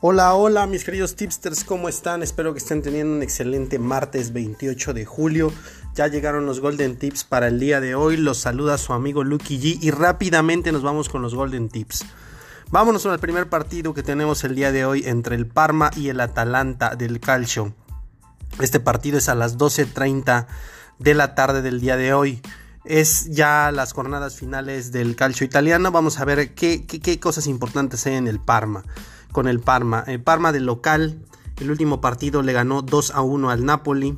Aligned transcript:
Hola, 0.00 0.32
hola 0.34 0.68
mis 0.68 0.84
queridos 0.84 1.16
tipsters, 1.16 1.64
¿cómo 1.64 1.88
están? 1.88 2.22
Espero 2.22 2.52
que 2.52 2.60
estén 2.60 2.82
teniendo 2.82 3.16
un 3.16 3.22
excelente 3.24 3.80
martes 3.80 4.32
28 4.32 4.94
de 4.94 5.04
julio. 5.04 5.52
Ya 5.96 6.06
llegaron 6.06 6.46
los 6.46 6.60
Golden 6.60 6.96
Tips 6.96 7.24
para 7.24 7.48
el 7.48 7.58
día 7.58 7.80
de 7.80 7.96
hoy. 7.96 8.16
Los 8.16 8.38
saluda 8.38 8.78
su 8.78 8.92
amigo 8.92 9.24
Lucky 9.24 9.58
G 9.58 9.78
y 9.82 9.90
rápidamente 9.90 10.70
nos 10.70 10.84
vamos 10.84 11.08
con 11.08 11.20
los 11.20 11.34
Golden 11.34 11.68
Tips. 11.68 12.04
Vámonos 12.70 13.06
al 13.06 13.18
primer 13.18 13.48
partido 13.48 13.92
que 13.92 14.04
tenemos 14.04 14.44
el 14.44 14.54
día 14.54 14.70
de 14.70 14.84
hoy 14.84 15.02
entre 15.04 15.34
el 15.34 15.48
Parma 15.48 15.90
y 15.96 16.10
el 16.10 16.20
Atalanta 16.20 16.94
del 16.94 17.18
Calcio. 17.18 17.74
Este 18.60 18.78
partido 18.78 19.18
es 19.18 19.28
a 19.28 19.34
las 19.34 19.58
12.30 19.58 20.46
de 21.00 21.14
la 21.14 21.34
tarde 21.34 21.60
del 21.60 21.80
día 21.80 21.96
de 21.96 22.14
hoy. 22.14 22.40
Es 22.88 23.26
ya 23.28 23.70
las 23.70 23.92
jornadas 23.92 24.34
finales 24.36 24.92
del 24.92 25.14
calcio 25.14 25.44
italiano. 25.44 25.92
Vamos 25.92 26.20
a 26.20 26.24
ver 26.24 26.54
qué, 26.54 27.20
cosas 27.20 27.46
importantes 27.46 28.06
hay 28.06 28.14
en 28.14 28.26
el 28.26 28.40
Parma 28.40 28.82
con 29.30 29.46
el 29.46 29.60
Parma. 29.60 30.02
El 30.06 30.22
Parma 30.22 30.52
del 30.52 30.64
local, 30.64 31.18
el 31.60 31.70
último 31.70 32.00
partido 32.00 32.40
le 32.40 32.54
ganó 32.54 32.80
2 32.80 33.10
a 33.10 33.20
1 33.20 33.50
al 33.50 33.66
Napoli. 33.66 34.16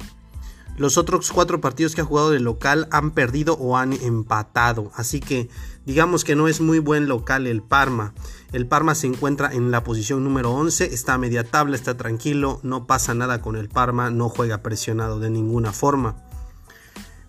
Los 0.76 0.98
otros 0.98 1.32
cuatro 1.32 1.60
partidos 1.60 1.96
que 1.96 2.02
ha 2.02 2.04
jugado 2.04 2.30
de 2.30 2.38
local 2.38 2.86
han 2.92 3.10
perdido 3.10 3.54
o 3.54 3.76
han 3.76 3.92
empatado. 3.92 4.92
Así 4.94 5.18
que 5.18 5.48
digamos 5.84 6.22
que 6.22 6.36
no 6.36 6.46
es 6.46 6.60
muy 6.60 6.78
buen 6.78 7.08
local 7.08 7.48
el 7.48 7.62
Parma. 7.62 8.14
El 8.52 8.68
Parma 8.68 8.94
se 8.94 9.08
encuentra 9.08 9.52
en 9.52 9.72
la 9.72 9.82
posición 9.82 10.22
número 10.22 10.52
11, 10.52 10.94
está 10.94 11.14
a 11.14 11.18
media 11.18 11.42
tabla, 11.42 11.74
está 11.74 11.96
tranquilo, 11.96 12.60
no 12.62 12.86
pasa 12.86 13.14
nada 13.14 13.42
con 13.42 13.56
el 13.56 13.68
Parma, 13.68 14.10
no 14.10 14.28
juega 14.28 14.62
presionado 14.62 15.18
de 15.18 15.30
ninguna 15.30 15.72
forma. 15.72 16.29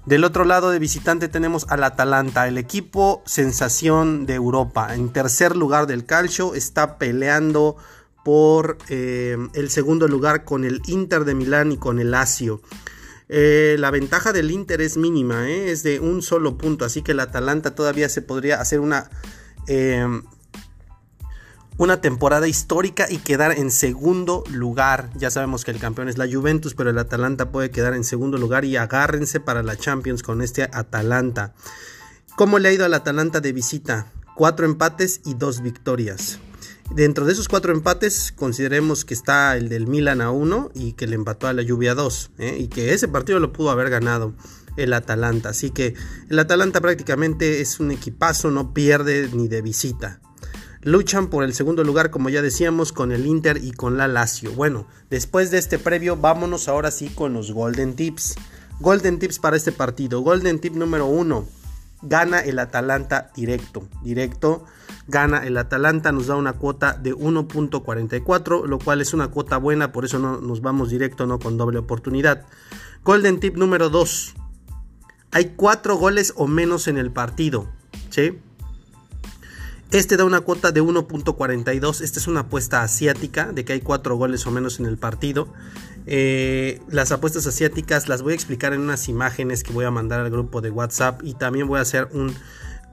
Del 0.05 0.23
otro 0.23 0.45
lado 0.45 0.71
de 0.71 0.79
visitante 0.79 1.27
tenemos 1.27 1.67
al 1.69 1.83
Atalanta, 1.83 2.47
el 2.47 2.57
equipo 2.57 3.21
sensación 3.25 4.25
de 4.25 4.33
Europa. 4.33 4.95
En 4.95 5.13
tercer 5.13 5.55
lugar 5.55 5.85
del 5.85 6.05
calcio 6.05 6.55
está 6.55 6.97
peleando 6.97 7.77
por 8.23 8.79
eh, 8.89 9.37
el 9.53 9.69
segundo 9.69 10.07
lugar 10.07 10.43
con 10.43 10.63
el 10.63 10.81
Inter 10.87 11.23
de 11.23 11.35
Milán 11.35 11.71
y 11.71 11.77
con 11.77 11.99
el 11.99 12.11
Lazio. 12.11 12.61
Eh, 13.29 13.75
la 13.79 13.91
ventaja 13.91 14.33
del 14.33 14.49
Inter 14.51 14.81
es 14.81 14.97
mínima, 14.97 15.47
eh, 15.47 15.71
es 15.71 15.83
de 15.83 15.99
un 15.99 16.21
solo 16.21 16.57
punto, 16.57 16.83
así 16.83 17.03
que 17.03 17.13
el 17.13 17.19
Atalanta 17.19 17.75
todavía 17.75 18.09
se 18.09 18.21
podría 18.21 18.59
hacer 18.59 18.79
una 18.79 19.09
una 21.81 21.99
temporada 21.99 22.47
histórica 22.47 23.07
y 23.09 23.17
quedar 23.17 23.57
en 23.57 23.71
segundo 23.71 24.43
lugar. 24.51 25.09
Ya 25.15 25.31
sabemos 25.31 25.65
que 25.65 25.71
el 25.71 25.79
campeón 25.79 26.09
es 26.09 26.19
la 26.19 26.31
Juventus, 26.31 26.75
pero 26.75 26.91
el 26.91 26.97
Atalanta 26.99 27.49
puede 27.49 27.71
quedar 27.71 27.95
en 27.95 28.03
segundo 28.03 28.37
lugar 28.37 28.65
y 28.65 28.77
agárrense 28.77 29.39
para 29.39 29.63
la 29.63 29.75
Champions 29.75 30.21
con 30.21 30.43
este 30.43 30.69
Atalanta. 30.71 31.55
¿Cómo 32.35 32.59
le 32.59 32.69
ha 32.69 32.71
ido 32.71 32.85
al 32.85 32.93
Atalanta 32.93 33.39
de 33.39 33.51
visita? 33.51 34.05
Cuatro 34.35 34.67
empates 34.67 35.21
y 35.25 35.33
dos 35.33 35.63
victorias. 35.63 36.37
Dentro 36.93 37.25
de 37.25 37.33
esos 37.33 37.47
cuatro 37.47 37.73
empates, 37.73 38.31
consideremos 38.31 39.03
que 39.03 39.15
está 39.15 39.57
el 39.57 39.67
del 39.67 39.87
Milan 39.87 40.21
a 40.21 40.29
uno 40.29 40.69
y 40.75 40.93
que 40.93 41.07
le 41.07 41.15
empató 41.15 41.47
a 41.47 41.53
la 41.53 41.63
Lluvia 41.63 41.95
2, 41.95 42.31
¿eh? 42.37 42.57
y 42.59 42.67
que 42.67 42.93
ese 42.93 43.07
partido 43.07 43.39
lo 43.39 43.53
pudo 43.53 43.71
haber 43.71 43.89
ganado 43.89 44.35
el 44.77 44.93
Atalanta. 44.93 45.49
Así 45.49 45.71
que 45.71 45.95
el 46.29 46.37
Atalanta 46.37 46.79
prácticamente 46.79 47.59
es 47.59 47.79
un 47.79 47.89
equipazo, 47.89 48.51
no 48.51 48.71
pierde 48.71 49.31
ni 49.33 49.47
de 49.47 49.63
visita 49.63 50.21
luchan 50.81 51.29
por 51.29 51.43
el 51.43 51.53
segundo 51.53 51.83
lugar, 51.83 52.09
como 52.09 52.29
ya 52.29 52.41
decíamos, 52.41 52.91
con 52.91 53.11
el 53.11 53.25
Inter 53.25 53.57
y 53.63 53.71
con 53.71 53.97
la 53.97 54.07
Lazio. 54.07 54.51
Bueno, 54.53 54.87
después 55.09 55.51
de 55.51 55.57
este 55.57 55.79
previo, 55.79 56.17
vámonos 56.17 56.67
ahora 56.67 56.91
sí 56.91 57.09
con 57.09 57.33
los 57.33 57.51
Golden 57.51 57.95
Tips. 57.95 58.35
Golden 58.79 59.19
Tips 59.19 59.39
para 59.39 59.57
este 59.57 59.71
partido. 59.71 60.21
Golden 60.21 60.59
Tip 60.59 60.73
número 60.73 61.05
uno. 61.05 61.45
Gana 62.01 62.39
el 62.39 62.57
Atalanta 62.57 63.31
directo. 63.35 63.87
Directo. 64.03 64.65
Gana 65.07 65.45
el 65.45 65.55
Atalanta. 65.57 66.11
Nos 66.11 66.27
da 66.27 66.35
una 66.35 66.53
cuota 66.53 66.93
de 66.93 67.13
1.44. 67.13 68.65
Lo 68.65 68.79
cual 68.79 69.01
es 69.01 69.13
una 69.13 69.27
cuota 69.27 69.57
buena. 69.57 69.91
Por 69.91 70.05
eso 70.05 70.17
no, 70.17 70.41
nos 70.41 70.61
vamos 70.61 70.89
directo, 70.89 71.27
no 71.27 71.37
con 71.37 71.57
doble 71.57 71.77
oportunidad. 71.77 72.45
Golden 73.03 73.39
Tip 73.39 73.55
número 73.55 73.89
2. 73.89 74.33
Hay 75.31 75.53
cuatro 75.55 75.95
goles 75.95 76.33
o 76.35 76.47
menos 76.47 76.87
en 76.87 76.97
el 76.97 77.11
partido. 77.11 77.69
¿Sí? 78.09 78.39
Este 79.91 80.15
da 80.15 80.23
una 80.23 80.39
cuota 80.39 80.71
de 80.71 80.81
1.42. 80.81 81.99
Esta 81.99 82.19
es 82.19 82.27
una 82.27 82.41
apuesta 82.41 82.81
asiática 82.81 83.51
de 83.51 83.65
que 83.65 83.73
hay 83.73 83.81
cuatro 83.81 84.15
goles 84.15 84.47
o 84.47 84.51
menos 84.51 84.79
en 84.79 84.85
el 84.85 84.97
partido. 84.97 85.49
Eh, 86.05 86.81
las 86.87 87.11
apuestas 87.11 87.45
asiáticas 87.45 88.07
las 88.07 88.21
voy 88.21 88.31
a 88.31 88.35
explicar 88.35 88.71
en 88.71 88.79
unas 88.79 89.09
imágenes 89.09 89.63
que 89.63 89.73
voy 89.73 89.83
a 89.83 89.91
mandar 89.91 90.21
al 90.21 90.29
grupo 90.29 90.61
de 90.61 90.71
WhatsApp 90.71 91.21
y 91.25 91.33
también 91.33 91.67
voy 91.67 91.79
a 91.79 91.81
hacer 91.81 92.07
un 92.13 92.33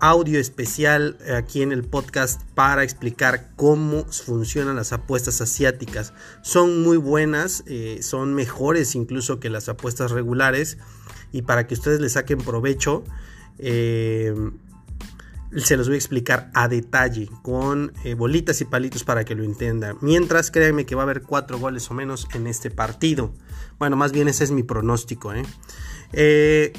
audio 0.00 0.40
especial 0.40 1.16
aquí 1.36 1.62
en 1.62 1.70
el 1.70 1.84
podcast 1.84 2.42
para 2.56 2.82
explicar 2.82 3.50
cómo 3.54 4.04
funcionan 4.06 4.74
las 4.74 4.92
apuestas 4.92 5.40
asiáticas. 5.40 6.12
Son 6.42 6.82
muy 6.82 6.96
buenas, 6.96 7.62
eh, 7.68 8.00
son 8.02 8.34
mejores 8.34 8.96
incluso 8.96 9.38
que 9.38 9.50
las 9.50 9.68
apuestas 9.68 10.10
regulares 10.10 10.78
y 11.30 11.42
para 11.42 11.68
que 11.68 11.74
ustedes 11.74 12.00
le 12.00 12.08
saquen 12.08 12.38
provecho. 12.38 13.04
Eh, 13.58 14.34
se 15.56 15.76
los 15.76 15.88
voy 15.88 15.94
a 15.94 15.98
explicar 15.98 16.50
a 16.54 16.68
detalle 16.68 17.28
con 17.42 17.92
eh, 18.04 18.14
bolitas 18.14 18.60
y 18.60 18.64
palitos 18.64 19.04
para 19.04 19.24
que 19.24 19.34
lo 19.34 19.44
entiendan. 19.44 19.96
Mientras 20.00 20.50
créanme 20.50 20.84
que 20.86 20.94
va 20.94 21.02
a 21.02 21.04
haber 21.04 21.22
cuatro 21.22 21.58
goles 21.58 21.90
o 21.90 21.94
menos 21.94 22.28
en 22.34 22.46
este 22.46 22.70
partido. 22.70 23.32
Bueno, 23.78 23.96
más 23.96 24.12
bien 24.12 24.28
ese 24.28 24.44
es 24.44 24.50
mi 24.50 24.62
pronóstico. 24.62 25.32
¿eh? 25.32 25.42
Eh, 26.12 26.72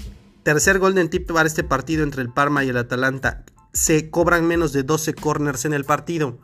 tercer 0.43 0.79
golden 0.79 1.09
tip 1.09 1.31
para 1.31 1.47
este 1.47 1.63
partido 1.63 2.03
entre 2.03 2.21
el 2.21 2.31
Parma 2.31 2.63
y 2.63 2.69
el 2.69 2.77
Atalanta. 2.77 3.43
Se 3.73 4.09
cobran 4.09 4.47
menos 4.47 4.71
de 4.71 4.83
12 4.83 5.13
corners 5.15 5.65
en 5.65 5.73
el 5.73 5.85
partido. 5.85 6.39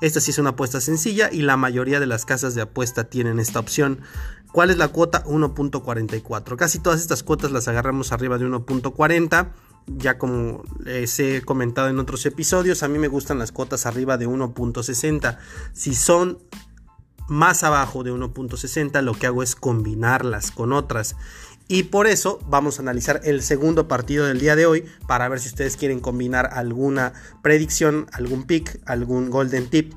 Esta 0.00 0.20
sí 0.20 0.30
es 0.30 0.38
una 0.38 0.50
apuesta 0.50 0.80
sencilla 0.80 1.28
y 1.30 1.42
la 1.42 1.56
mayoría 1.56 1.98
de 1.98 2.06
las 2.06 2.24
casas 2.24 2.54
de 2.54 2.62
apuesta 2.62 3.04
tienen 3.04 3.40
esta 3.40 3.58
opción. 3.58 4.00
¿Cuál 4.52 4.70
es 4.70 4.78
la 4.78 4.88
cuota? 4.88 5.24
1.44. 5.24 6.56
Casi 6.56 6.78
todas 6.78 7.00
estas 7.00 7.22
cuotas 7.22 7.50
las 7.50 7.68
agarramos 7.68 8.12
arriba 8.12 8.38
de 8.38 8.46
1.40 8.46 9.48
ya 9.96 10.18
como 10.18 10.62
les 10.84 11.18
he 11.20 11.42
comentado 11.42 11.88
en 11.88 11.98
otros 11.98 12.24
episodios, 12.26 12.82
a 12.82 12.88
mí 12.88 12.98
me 12.98 13.08
gustan 13.08 13.38
las 13.38 13.52
cuotas 13.52 13.86
arriba 13.86 14.18
de 14.18 14.28
1.60. 14.28 15.38
Si 15.72 15.94
son 15.94 16.38
más 17.28 17.62
abajo 17.62 18.02
de 18.04 18.12
1.60, 18.12 19.02
lo 19.02 19.14
que 19.14 19.26
hago 19.26 19.42
es 19.42 19.54
combinarlas 19.54 20.50
con 20.50 20.72
otras. 20.72 21.16
Y 21.68 21.84
por 21.84 22.06
eso 22.06 22.40
vamos 22.48 22.78
a 22.78 22.82
analizar 22.82 23.20
el 23.24 23.42
segundo 23.42 23.88
partido 23.88 24.24
del 24.24 24.40
día 24.40 24.56
de 24.56 24.64
hoy 24.64 24.84
para 25.06 25.28
ver 25.28 25.38
si 25.38 25.48
ustedes 25.48 25.76
quieren 25.76 26.00
combinar 26.00 26.48
alguna 26.52 27.12
predicción, 27.42 28.06
algún 28.12 28.44
pick, 28.44 28.80
algún 28.86 29.28
golden 29.28 29.68
tip. 29.68 29.92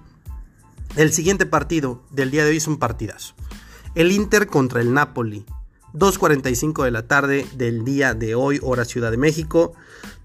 El 0.97 1.13
siguiente 1.13 1.45
partido 1.45 2.03
del 2.11 2.29
día 2.29 2.43
de 2.43 2.51
hoy 2.51 2.57
es 2.57 2.67
un 2.67 2.77
partidazo. 2.77 3.35
El 3.95 4.11
Inter 4.11 4.47
contra 4.47 4.81
el 4.81 4.93
Napoli. 4.93 5.45
2.45 5.93 6.85
de 6.85 6.91
la 6.91 7.07
tarde 7.07 7.45
del 7.55 7.83
día 7.83 8.13
de 8.13 8.35
hoy, 8.35 8.59
hora 8.61 8.85
Ciudad 8.85 9.11
de 9.11 9.17
México. 9.17 9.73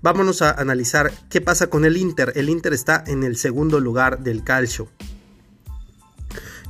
Vámonos 0.01 0.43
a 0.43 0.53
analizar 0.53 1.13
qué 1.29 1.41
pasa 1.41 1.69
con 1.69 1.85
el 1.85 1.97
Inter. 1.97 2.33
El 2.37 2.49
Inter 2.49 2.73
está 2.73 3.03
en 3.07 3.25
el 3.25 3.37
segundo 3.37 3.81
lugar 3.81 4.21
del 4.21 4.45
calcio. 4.45 4.89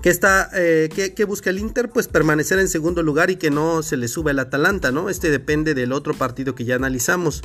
¿Qué, 0.03 0.11
está, 0.11 0.51
eh, 0.55 0.89
¿qué, 1.17 1.25
busca 1.25 1.51
el 1.51 1.59
Inter? 1.59 1.91
Pues 1.91 2.07
permanecer 2.07 2.59
en 2.59 2.69
segundo 2.69 3.03
lugar 3.03 3.31
y 3.31 3.37
que 3.37 3.51
no 3.51 3.83
se 3.83 3.97
le 3.97 4.09
sube 4.09 4.31
el 4.31 4.39
Atalanta, 4.39 4.93
¿no? 4.93 5.11
Este 5.11 5.31
depende 5.31 5.75
del 5.75 5.93
otro 5.93 6.15
partido 6.15 6.55
que 6.55 6.65
ya 6.65 6.77
analizamos. 6.77 7.43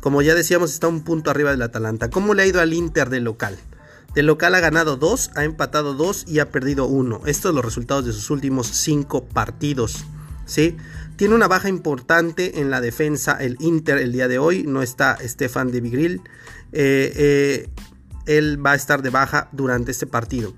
Como 0.00 0.22
ya 0.22 0.34
decíamos, 0.34 0.72
está 0.72 0.86
un 0.86 1.02
punto 1.02 1.30
arriba 1.30 1.50
del 1.50 1.62
Atalanta. 1.62 2.10
¿Cómo 2.10 2.34
le 2.34 2.44
ha 2.44 2.46
ido 2.46 2.60
al 2.60 2.72
Inter 2.72 3.10
de 3.10 3.20
local? 3.20 3.58
De 4.14 4.22
local 4.22 4.54
ha 4.54 4.60
ganado 4.60 4.96
2, 4.96 5.32
ha 5.34 5.44
empatado 5.44 5.94
2 5.94 6.26
y 6.28 6.38
ha 6.38 6.50
perdido 6.50 6.86
1. 6.86 7.22
Estos 7.26 7.50
son 7.50 7.56
los 7.56 7.64
resultados 7.64 8.06
de 8.06 8.12
sus 8.12 8.30
últimos 8.30 8.68
5 8.68 9.24
partidos. 9.24 10.04
¿Sí? 10.46 10.76
Tiene 11.16 11.34
una 11.34 11.48
baja 11.48 11.68
importante 11.68 12.60
en 12.60 12.70
la 12.70 12.80
defensa 12.80 13.36
el 13.40 13.56
Inter 13.60 13.98
el 13.98 14.12
día 14.12 14.28
de 14.28 14.38
hoy. 14.38 14.64
No 14.64 14.82
está 14.82 15.16
Stefan 15.22 15.70
de 15.70 15.80
Vigril. 15.80 16.22
Eh, 16.72 17.12
eh, 17.16 17.68
él 18.26 18.64
va 18.64 18.72
a 18.72 18.74
estar 18.74 19.02
de 19.02 19.10
baja 19.10 19.48
durante 19.52 19.92
este 19.92 20.06
partido. 20.06 20.54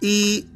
¿Y 0.00 0.46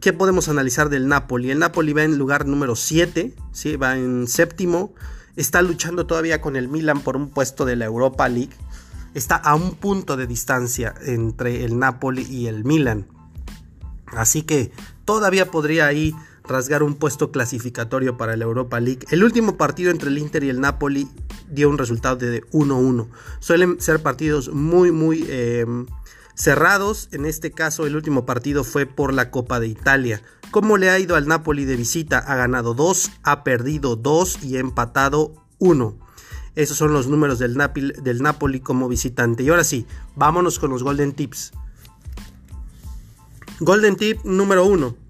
qué 0.00 0.12
podemos 0.12 0.48
analizar 0.48 0.88
del 0.88 1.08
Napoli? 1.08 1.50
El 1.50 1.60
Napoli 1.60 1.92
va 1.92 2.02
en 2.02 2.18
lugar 2.18 2.46
número 2.46 2.74
7, 2.74 3.34
¿sí? 3.52 3.76
va 3.76 3.96
en 3.96 4.26
séptimo. 4.26 4.94
Está 5.36 5.62
luchando 5.62 6.06
todavía 6.06 6.40
con 6.40 6.56
el 6.56 6.68
Milan 6.68 7.00
por 7.00 7.16
un 7.16 7.30
puesto 7.30 7.64
de 7.64 7.76
la 7.76 7.84
Europa 7.84 8.28
League. 8.28 8.54
Está 9.14 9.36
a 9.36 9.54
un 9.54 9.76
punto 9.76 10.16
de 10.16 10.26
distancia 10.26 10.94
entre 11.04 11.64
el 11.64 11.78
Napoli 11.78 12.22
y 12.22 12.48
el 12.48 12.64
Milan. 12.64 13.06
Así 14.06 14.42
que 14.42 14.72
todavía 15.04 15.50
podría 15.50 15.86
ahí 15.86 16.14
rasgar 16.48 16.82
un 16.82 16.94
puesto 16.94 17.30
clasificatorio 17.30 18.16
para 18.16 18.36
la 18.36 18.44
Europa 18.44 18.80
League. 18.80 19.06
El 19.10 19.22
último 19.22 19.56
partido 19.56 19.90
entre 19.90 20.08
el 20.08 20.18
Inter 20.18 20.44
y 20.44 20.48
el 20.48 20.60
Napoli 20.60 21.08
dio 21.50 21.68
un 21.70 21.78
resultado 21.78 22.16
de 22.16 22.42
1-1. 22.50 23.08
Suelen 23.40 23.80
ser 23.80 24.02
partidos 24.02 24.52
muy, 24.52 24.90
muy 24.90 25.26
em, 25.28 25.86
cerrados. 26.34 27.08
En 27.12 27.26
este 27.26 27.52
caso, 27.52 27.86
el 27.86 27.96
último 27.96 28.26
partido 28.26 28.64
fue 28.64 28.86
por 28.86 29.12
la 29.12 29.30
Copa 29.30 29.60
de 29.60 29.68
Italia. 29.68 30.22
¿Cómo 30.50 30.76
le 30.76 30.90
ha 30.90 30.98
ido 30.98 31.16
al 31.16 31.28
Napoli 31.28 31.64
de 31.64 31.76
visita? 31.76 32.18
Ha 32.18 32.36
ganado 32.36 32.74
2, 32.74 33.10
ha 33.22 33.44
perdido 33.44 33.96
2 33.96 34.44
y 34.44 34.56
ha 34.56 34.60
empatado 34.60 35.34
1. 35.58 35.98
Esos 36.54 36.76
son 36.76 36.92
los 36.92 37.06
números 37.06 37.38
del, 37.38 37.56
del 38.02 38.22
Napoli 38.22 38.60
como 38.60 38.88
visitante. 38.88 39.42
Y 39.42 39.48
ahora 39.50 39.64
sí, 39.64 39.86
vámonos 40.16 40.58
con 40.58 40.70
los 40.70 40.82
Golden 40.82 41.12
Tips. 41.12 41.52
Golden 43.60 43.96
Tip 43.96 44.24
número 44.24 44.64
1. 44.64 45.07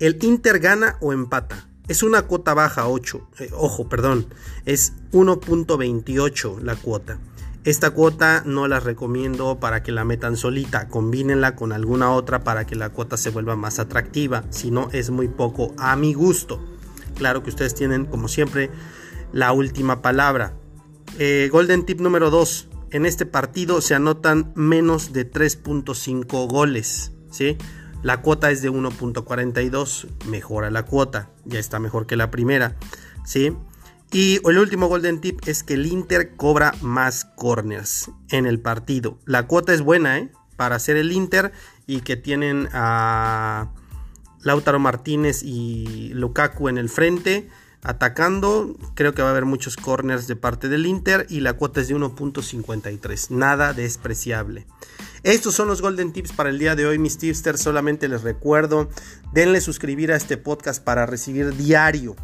El 0.00 0.18
Inter 0.24 0.58
gana 0.60 0.96
o 1.00 1.12
empata. 1.12 1.68
Es 1.86 2.02
una 2.02 2.22
cuota 2.22 2.54
baja 2.54 2.88
8. 2.88 3.28
Eh, 3.38 3.50
ojo, 3.52 3.88
perdón. 3.88 4.26
Es 4.64 4.94
1.28 5.12 6.60
la 6.60 6.74
cuota. 6.74 7.18
Esta 7.64 7.90
cuota 7.90 8.42
no 8.46 8.66
la 8.66 8.80
recomiendo 8.80 9.60
para 9.60 9.82
que 9.82 9.92
la 9.92 10.06
metan 10.06 10.38
solita, 10.38 10.88
combínenla 10.88 11.54
con 11.54 11.72
alguna 11.72 12.12
otra 12.12 12.42
para 12.42 12.66
que 12.66 12.76
la 12.76 12.88
cuota 12.88 13.18
se 13.18 13.28
vuelva 13.28 13.54
más 13.56 13.78
atractiva, 13.78 14.44
si 14.48 14.70
no 14.70 14.88
es 14.92 15.10
muy 15.10 15.28
poco 15.28 15.74
a 15.76 15.94
mi 15.96 16.14
gusto. 16.14 16.58
Claro 17.16 17.42
que 17.42 17.50
ustedes 17.50 17.74
tienen, 17.74 18.06
como 18.06 18.28
siempre, 18.28 18.70
la 19.34 19.52
última 19.52 20.00
palabra. 20.00 20.54
Eh, 21.18 21.50
golden 21.52 21.84
tip 21.84 22.00
número 22.00 22.30
2. 22.30 22.68
En 22.92 23.04
este 23.04 23.26
partido 23.26 23.82
se 23.82 23.94
anotan 23.94 24.52
menos 24.54 25.12
de 25.12 25.30
3.5 25.30 26.48
goles. 26.48 27.12
¿sí? 27.30 27.56
La 28.02 28.22
cuota 28.22 28.50
es 28.50 28.62
de 28.62 28.70
1.42. 28.70 30.08
Mejora 30.26 30.70
la 30.70 30.84
cuota. 30.84 31.30
Ya 31.44 31.58
está 31.58 31.78
mejor 31.78 32.06
que 32.06 32.16
la 32.16 32.30
primera. 32.30 32.76
¿sí? 33.24 33.56
Y 34.12 34.40
el 34.48 34.58
último 34.58 34.88
golden 34.88 35.20
tip 35.20 35.40
es 35.46 35.62
que 35.62 35.74
el 35.74 35.86
Inter 35.86 36.34
cobra 36.36 36.74
más 36.80 37.24
corners 37.24 38.10
en 38.30 38.46
el 38.46 38.58
partido. 38.58 39.18
La 39.24 39.46
cuota 39.46 39.72
es 39.72 39.82
buena, 39.82 40.18
¿eh? 40.18 40.32
Para 40.56 40.76
hacer 40.76 40.96
el 40.96 41.12
Inter 41.12 41.52
y 41.86 42.00
que 42.00 42.16
tienen 42.16 42.68
a 42.72 43.70
Lautaro 44.42 44.78
Martínez 44.78 45.42
y 45.42 46.10
Lukaku 46.14 46.68
en 46.68 46.78
el 46.78 46.88
frente 46.88 47.48
atacando. 47.82 48.76
Creo 48.94 49.14
que 49.14 49.22
va 49.22 49.28
a 49.28 49.30
haber 49.30 49.44
muchos 49.44 49.76
corners 49.76 50.26
de 50.26 50.36
parte 50.36 50.68
del 50.68 50.86
Inter 50.86 51.26
y 51.28 51.40
la 51.40 51.54
cuota 51.54 51.80
es 51.80 51.88
de 51.88 51.96
1.53. 51.96 53.30
Nada 53.30 53.72
despreciable. 53.72 54.66
Estos 55.22 55.54
son 55.54 55.68
los 55.68 55.82
golden 55.82 56.14
tips 56.14 56.32
para 56.32 56.48
el 56.48 56.58
día 56.58 56.74
de 56.74 56.86
hoy, 56.86 56.98
mis 56.98 57.18
tipsters. 57.18 57.60
Solamente 57.60 58.08
les 58.08 58.22
recuerdo, 58.22 58.88
denle 59.34 59.60
suscribir 59.60 60.12
a 60.12 60.16
este 60.16 60.38
podcast 60.38 60.82
para 60.82 61.04
recibir 61.04 61.54
diario 61.56 62.16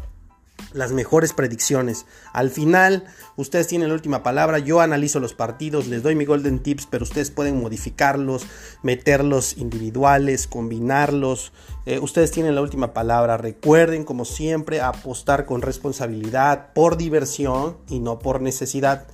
las 0.73 0.91
mejores 0.91 1.31
predicciones. 1.31 2.07
Al 2.33 2.49
final, 2.49 3.05
ustedes 3.35 3.67
tienen 3.67 3.89
la 3.89 3.93
última 3.93 4.23
palabra. 4.23 4.57
Yo 4.57 4.81
analizo 4.81 5.19
los 5.19 5.35
partidos, 5.35 5.85
les 5.85 6.01
doy 6.01 6.15
mi 6.15 6.25
golden 6.25 6.57
tips, 6.57 6.87
pero 6.89 7.03
ustedes 7.03 7.29
pueden 7.29 7.61
modificarlos, 7.61 8.47
meterlos 8.81 9.57
individuales, 9.57 10.47
combinarlos. 10.47 11.53
Eh, 11.85 11.99
ustedes 11.99 12.31
tienen 12.31 12.55
la 12.55 12.63
última 12.63 12.93
palabra. 12.93 13.37
Recuerden, 13.37 14.05
como 14.05 14.25
siempre, 14.25 14.81
apostar 14.81 15.45
con 15.45 15.61
responsabilidad, 15.61 16.73
por 16.73 16.97
diversión 16.97 17.77
y 17.87 17.99
no 17.99 18.17
por 18.17 18.41
necesidad. 18.41 19.07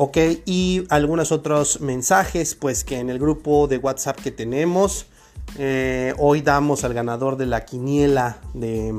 Ok, 0.00 0.16
y 0.46 0.84
algunos 0.90 1.32
otros 1.32 1.80
mensajes, 1.80 2.54
pues 2.54 2.84
que 2.84 3.00
en 3.00 3.10
el 3.10 3.18
grupo 3.18 3.66
de 3.66 3.78
WhatsApp 3.78 4.20
que 4.20 4.30
tenemos, 4.30 5.06
eh, 5.58 6.14
hoy 6.18 6.40
damos 6.40 6.84
al 6.84 6.94
ganador 6.94 7.36
de 7.36 7.46
la 7.46 7.64
quiniela 7.64 8.40
de 8.54 8.94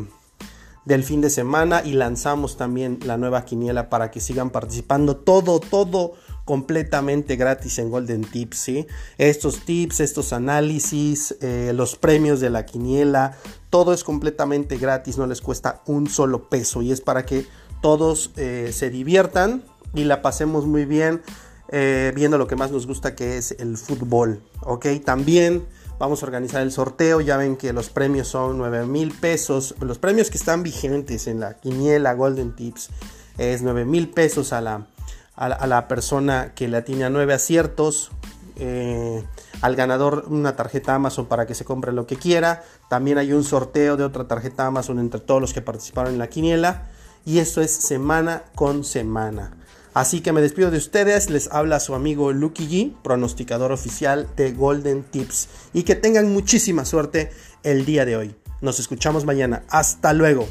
del 0.84 1.04
fin 1.06 1.22
de 1.22 1.30
semana 1.30 1.84
y 1.86 1.94
lanzamos 1.94 2.58
también 2.58 3.00
la 3.06 3.16
nueva 3.16 3.46
quiniela 3.46 3.90
para 3.90 4.12
que 4.12 4.20
sigan 4.20 4.50
participando. 4.50 5.16
Todo, 5.16 5.62
todo 5.62 6.16
completamente 6.44 7.38
gratis 7.38 7.80
en 7.80 7.92
Golden 7.92 8.26
Tips. 8.26 8.70
Estos 9.18 9.60
tips, 9.62 10.02
estos 10.02 10.34
análisis, 10.34 11.38
eh, 11.40 11.72
los 11.74 11.96
premios 11.96 12.42
de 12.42 12.50
la 12.50 12.66
quiniela, 12.66 13.38
todo 13.70 13.94
es 13.94 14.04
completamente 14.04 14.78
gratis, 14.78 15.18
no 15.18 15.28
les 15.28 15.40
cuesta 15.40 15.82
un 15.86 16.10
solo 16.10 16.50
peso 16.50 16.82
y 16.82 16.92
es 16.92 17.00
para 17.00 17.26
que 17.26 17.46
todos 17.82 18.32
eh, 18.36 18.72
se 18.74 18.90
diviertan 18.90 19.64
y 19.94 20.04
la 20.04 20.22
pasemos 20.22 20.66
muy 20.66 20.86
bien 20.86 21.22
eh, 21.70 22.12
viendo 22.16 22.38
lo 22.38 22.48
que 22.48 22.56
más 22.56 22.72
nos 22.72 22.88
gusta 22.88 23.16
que 23.16 23.38
es 23.38 23.56
el 23.60 23.78
fútbol, 23.78 24.42
¿ok? 24.62 24.88
También 25.06 25.66
Vamos 26.00 26.24
a 26.24 26.28
organizar 26.28 26.62
el 26.62 26.72
sorteo. 26.72 27.20
Ya 27.20 27.36
ven 27.36 27.58
que 27.58 27.74
los 27.74 27.90
premios 27.90 28.30
son 28.30 28.58
9 28.58 28.86
mil 28.86 29.12
pesos. 29.12 29.76
Los 29.82 30.00
premios 30.00 30.32
que 30.32 30.38
están 30.38 30.64
vigentes 30.64 31.28
en 31.28 31.42
la 31.42 31.56
quiniela 31.56 32.14
Golden 32.14 32.56
Tips 32.56 32.90
es 33.38 33.62
9 33.62 33.84
mil 33.84 34.10
pesos 34.10 34.54
a 34.54 34.62
la, 34.62 34.88
a 35.36 35.68
la, 35.68 35.88
persona 35.90 36.54
que 36.56 36.70
la 36.70 36.86
tiene 36.86 37.04
a 37.04 37.10
9 37.10 37.34
aciertos. 37.34 38.12
Eh, 38.56 39.24
al 39.62 39.76
ganador 39.76 40.26
una 40.30 40.56
tarjeta 40.56 40.96
Amazon 40.96 41.26
para 41.26 41.46
que 41.46 41.54
se 41.54 41.66
compre 41.66 41.92
lo 41.92 42.08
que 42.08 42.16
quiera. 42.16 42.64
También 42.90 43.18
hay 43.18 43.34
un 43.34 43.44
sorteo 43.44 43.98
de 43.98 44.06
otra 44.06 44.26
tarjeta 44.26 44.66
Amazon 44.66 45.00
entre 45.00 45.20
todos 45.20 45.42
los 45.42 45.54
que 45.54 45.62
participaron 45.62 46.14
en 46.14 46.20
la 46.20 46.28
quiniela. 46.28 46.88
Y 47.26 47.40
esto 47.40 47.60
es 47.60 47.72
semana 47.72 48.44
con 48.56 48.86
semana. 48.86 49.59
Así 49.94 50.22
que 50.22 50.32
me 50.32 50.42
despido 50.42 50.72
de 50.72 50.78
ustedes, 50.78 51.30
les 51.30 51.52
habla 51.52 51.80
su 51.80 51.96
amigo 51.96 52.32
Lucky 52.32 52.68
G, 52.68 52.94
pronosticador 53.04 53.72
oficial 53.72 54.28
de 54.36 54.52
Golden 54.52 55.04
Tips. 55.04 55.50
Y 55.74 55.84
que 55.84 55.96
tengan 55.96 56.32
muchísima 56.32 56.86
suerte 56.86 57.32
el 57.64 57.86
día 57.86 58.06
de 58.06 58.16
hoy. 58.16 58.36
Nos 58.62 58.80
escuchamos 58.80 59.26
mañana. 59.26 59.64
Hasta 59.70 60.14
luego. 60.14 60.48